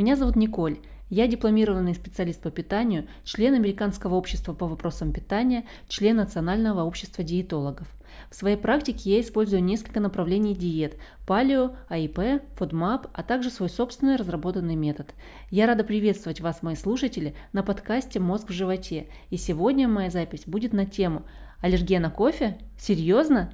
[0.00, 0.78] Меня зовут Николь.
[1.10, 7.86] Я дипломированный специалист по питанию, член Американского общества по вопросам питания, член Национального общества диетологов.
[8.30, 10.96] В своей практике я использую несколько направлений диет–
[11.26, 12.18] палео, АИП,
[12.58, 15.14] FODMAP, а также свой собственный разработанный метод.
[15.50, 19.08] Я рада приветствовать вас, мои слушатели, на подкасте «Мозг в животе».
[19.28, 21.24] И сегодня моя запись будет на тему
[21.60, 22.56] «Аллергия на кофе?
[22.78, 23.52] Серьезно?»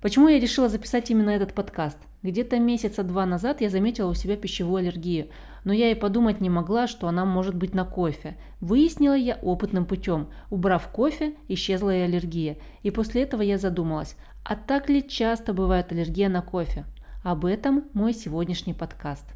[0.00, 1.98] Почему я решила записать именно этот подкаст?
[2.22, 5.28] Где-то месяца два назад я заметила у себя пищевую аллергию,
[5.64, 8.38] но я и подумать не могла, что она может быть на кофе.
[8.62, 10.28] Выяснила я опытным путем.
[10.48, 12.56] Убрав кофе, исчезла и аллергия.
[12.82, 16.86] И после этого я задумалась, а так ли часто бывает аллергия на кофе?
[17.22, 19.26] Об этом мой сегодняшний подкаст.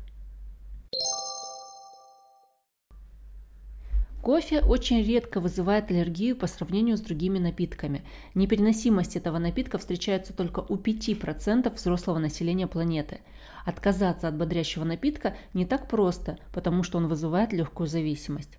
[4.24, 8.06] Кофе очень редко вызывает аллергию по сравнению с другими напитками.
[8.34, 13.18] Непереносимость этого напитка встречается только у 5% взрослого населения планеты.
[13.66, 18.56] Отказаться от бодрящего напитка не так просто, потому что он вызывает легкую зависимость.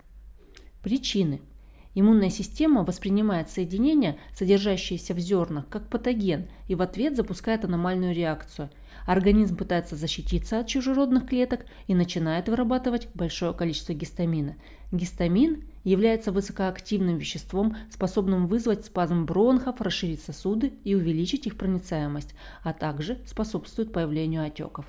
[0.84, 1.40] Причины–
[1.98, 8.68] Иммунная система воспринимает соединения, содержащиеся в зернах, как патоген и в ответ запускает аномальную реакцию.
[9.06, 14.56] Организм пытается защититься от чужеродных клеток и начинает вырабатывать большое количество гистамина.
[14.92, 22.74] Гистамин является высокоактивным веществом, способным вызвать спазм бронхов, расширить сосуды и увеличить их проницаемость, а
[22.74, 24.84] также способствует появлению отеков.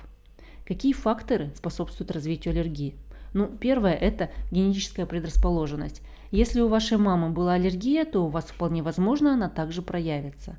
[0.66, 2.96] Какие факторы способствуют развитию аллергии?
[3.32, 6.02] Ну, первое– это генетическая предрасположенность.
[6.30, 10.56] Если у вашей мамы была аллергия, то у вас вполне возможно она также проявится.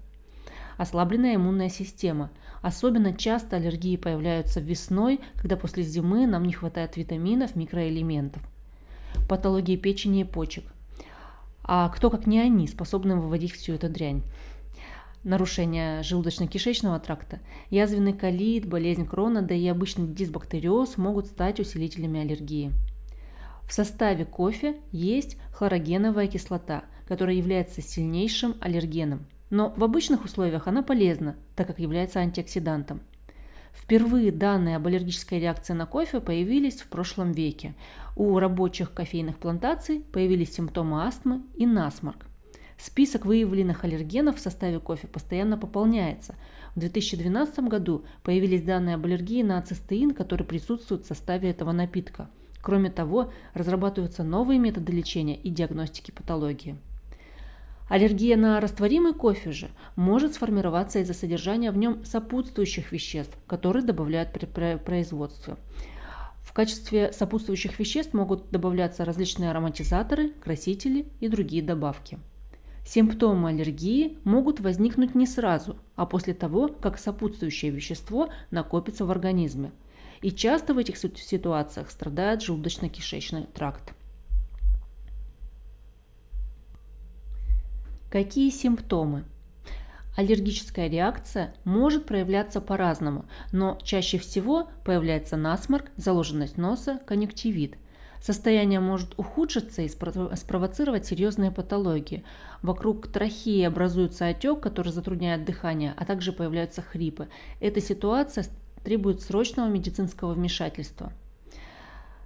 [0.78, 2.32] Ослабленная иммунная система.
[2.62, 8.42] Особенно часто аллергии появляются весной, когда после зимы нам не хватает витаминов, микроэлементов.
[9.28, 10.64] Патологии печени и почек.
[11.64, 14.24] А кто, как не они, способны выводить всю эту дрянь?
[15.24, 17.40] нарушение желудочно-кишечного тракта,
[17.70, 22.72] язвенный колит, болезнь крона, да и обычный дисбактериоз могут стать усилителями аллергии.
[23.70, 29.28] В составе кофе есть хлорогеновая кислота, которая является сильнейшим аллергеном.
[29.52, 33.02] Но в обычных условиях она полезна, так как является антиоксидантом.
[33.72, 37.76] Впервые данные об аллергической реакции на кофе появились в прошлом веке.
[38.16, 42.26] У рабочих кофейных плантаций появились симптомы астмы и насморк.
[42.80, 46.34] Список выявленных аллергенов в составе кофе постоянно пополняется.
[46.74, 52.32] В 2012 году появились данные об аллергии на цистеин, который присутствует в составе этого напитка–
[52.62, 56.78] Кроме того, разрабатываются новые методы лечения и диагностики патологии.
[57.88, 64.32] Аллергия на растворимый кофе же может сформироваться из-за содержания в нем сопутствующих веществ, которые добавляют
[64.32, 64.46] при
[64.78, 65.56] производстве.
[66.44, 72.20] В качестве сопутствующих веществ могут добавляться различные ароматизаторы, красители и другие добавки.
[72.86, 79.72] Симптомы аллергии могут возникнуть не сразу, а после того, как сопутствующее вещество накопится в организме–
[80.22, 83.94] и часто в этих ситуациях страдает желудочно-кишечный тракт.
[88.12, 89.24] Какие симптомы?
[90.18, 97.78] Аллергическая реакция может проявляться по-разному, но чаще всего появляется насморк, заложенность носа, конъюнктивит.
[98.22, 102.26] Состояние может ухудшиться и спровоцировать серьезные патологии.
[102.62, 107.30] Вокруг трахеи образуется отек, который затрудняет дыхание, а также появляются хрипы.
[107.62, 108.46] Эта ситуация
[108.84, 111.12] требует срочного медицинского вмешательства.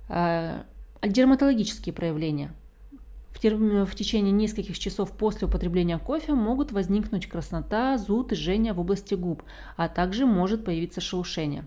[0.10, 0.66] А,
[1.02, 2.54] дерматологические проявления.
[3.34, 9.16] В, течение нескольких часов после употребления кофе могут возникнуть краснота, зуд и жжение в области
[9.16, 9.44] губ,
[9.76, 11.66] а также может появиться шелушение.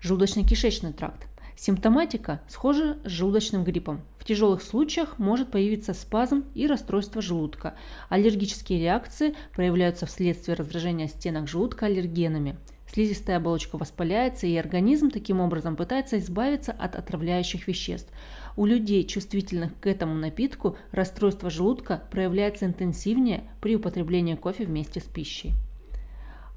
[0.00, 1.28] Желудочно-кишечный тракт.
[1.56, 4.00] Симптоматика схожа с желудочным гриппом.
[4.18, 7.74] В тяжелых случаях может появиться спазм и расстройство желудка.
[8.08, 12.56] Аллергические реакции проявляются вследствие раздражения стенок желудка аллергенами.
[12.92, 18.12] Слизистая оболочка воспаляется, и организм таким образом пытается избавиться от отравляющих веществ.
[18.54, 25.04] У людей, чувствительных к этому напитку, расстройство желудка проявляется интенсивнее при употреблении кофе вместе с
[25.04, 25.54] пищей.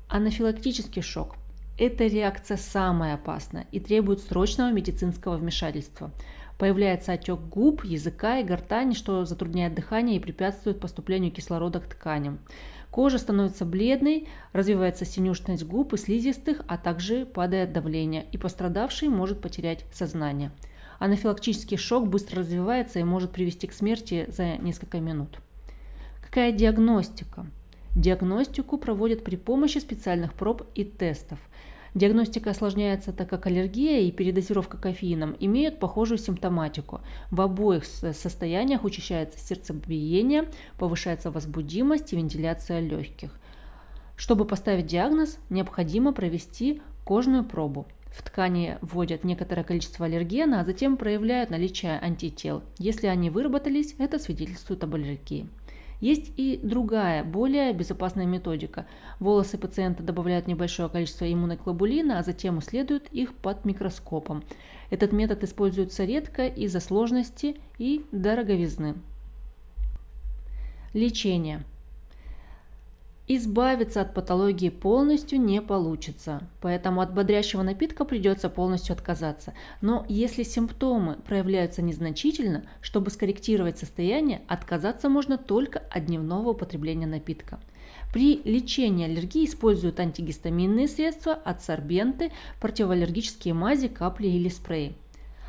[0.09, 1.37] Анафилактический шок–
[1.77, 6.11] эта реакция самая опасная и требует срочного медицинского вмешательства.
[6.57, 12.39] Появляется отек губ, языка и гортани, что затрудняет дыхание и препятствует поступлению кислорода к тканям.
[12.95, 19.41] Кожа становится бледной, развивается синюшность губ и слизистых, а также падает давление, и пострадавший может
[19.41, 20.53] потерять сознание.
[20.97, 25.39] Анафилактический шок быстро развивается и может привести к смерти за несколько минут.
[26.23, 27.45] Какая диагностика?
[27.97, 31.39] Диагностику проводят при помощи специальных проб и тестов–
[31.95, 36.99] Диагностика осложняется, так как аллергия и передозировка кофеином имеют похожую симптоматику.
[37.31, 43.31] В обоих состояниях учащается сердцебиение, повышается возбудимость и вентиляция легких.
[44.17, 47.87] Чтобы поставить диагноз, необходимо провести кожную пробу.
[48.11, 52.61] в ткани вводят некоторое количество аллергена, а затем проявляют наличие антител.
[52.77, 55.47] Если они выработались, это свидетельствует об аллергии.
[56.01, 58.85] Есть и другая, более безопасная методика.
[59.19, 64.43] Волосы пациента добавляют небольшое количество иммуноглобулина, а затем исследуют их под микроскопом.
[64.89, 68.95] Этот метод используется редко из-за сложности и дороговизны.
[70.93, 71.63] Лечение–
[73.27, 79.55] Избавиться от патологии полностью не получится, поэтому от бодрящего напитка придется полностью отказаться.
[79.81, 87.59] Но если симптомы проявляются незначительно, чтобы скорректировать состояние, отказаться можно только от дневного употребления напитка.
[88.13, 92.31] При лечении аллергии используют антигистаминные средства, адсорбенты,
[92.61, 94.95] противоаллергические мази, капли или спреи.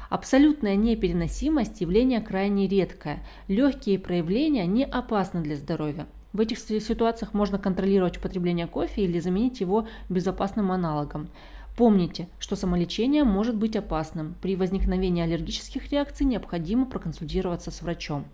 [0.08, 3.22] Абсолютная непереносимость– явление крайне редкое.
[3.48, 6.06] Легкие проявления не опасны для здоровья.
[6.36, 11.30] В этих ситуациях можно контролировать употребление кофе или заменить его безопасным аналогом.
[11.78, 14.34] Помните, что самолечение может быть опасным.
[14.42, 18.26] При возникновении аллергических реакций необходимо проконсультироваться с врачом.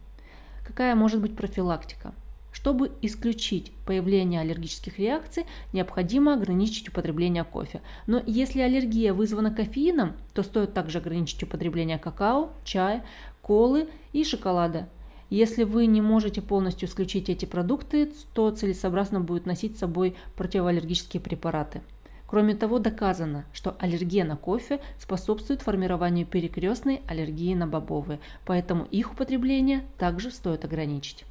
[0.66, 2.12] Какая может быть профилактика?
[2.50, 7.82] Чтобы исключить появление аллергических реакций, необходимо ограничить употребление кофе.
[8.08, 13.04] Но если аллергия вызвана кофеином, то стоит также ограничить употребление какао, чая,
[13.42, 14.88] колы и шоколада.
[15.32, 21.22] Если вы не можете полностью исключить эти продукты, то целесообразно будет носить с собой противоаллергические
[21.22, 21.80] препараты.
[22.26, 29.12] Кроме того, доказано, что аллергия на кофе способствует формированию перекрестной аллергии на бобовые, поэтому их
[29.12, 31.24] употребление также стоит ограничить.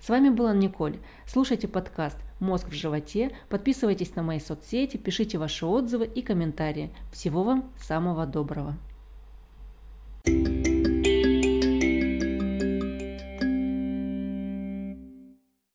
[0.00, 0.98] С вами была Николь.
[1.26, 6.92] Слушайте подкаст «Мозг в животе», подписывайтесь на мои соцсети, пишите ваши отзывы и комментарии.
[7.10, 8.76] Всего вам самого доброго.